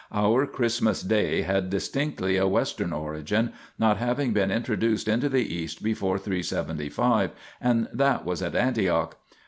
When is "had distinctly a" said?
1.43-2.47